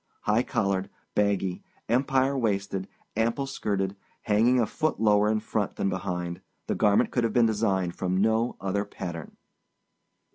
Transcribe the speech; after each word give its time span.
High 0.21 0.41
collared, 0.41 0.89
baggy, 1.13 1.61
empire 1.87 2.35
waisted, 2.35 2.87
ample 3.15 3.45
skirted, 3.45 3.95
hanging 4.23 4.59
a 4.59 4.65
foot 4.65 4.99
lower 4.99 5.29
in 5.29 5.39
front 5.41 5.75
than 5.75 5.89
behind, 5.89 6.41
the 6.65 6.73
garment 6.73 7.11
could 7.11 7.23
have 7.23 7.33
been 7.33 7.45
designed 7.45 7.95
from 7.95 8.17
no 8.17 8.55
other 8.59 8.83
pattern. 8.83 9.37